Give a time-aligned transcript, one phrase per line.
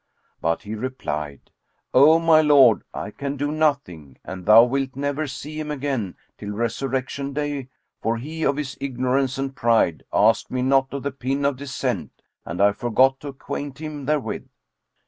[0.41, 1.51] But he replied,
[1.93, 6.53] "O my lord, I can do nothing, and thou wilt never see him again till
[6.55, 7.69] Resurrection day,
[8.01, 12.23] for he, of his ignorance and pride, asked me not of the pin of descent
[12.47, 14.47] and I forgot to acquaint him therewith."